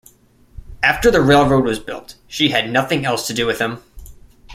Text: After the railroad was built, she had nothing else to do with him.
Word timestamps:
After 0.81 1.11
the 1.11 1.21
railroad 1.21 1.63
was 1.63 1.77
built, 1.77 2.15
she 2.27 2.49
had 2.49 2.71
nothing 2.71 3.05
else 3.05 3.27
to 3.27 3.35
do 3.35 3.45
with 3.45 3.59
him. 3.59 3.83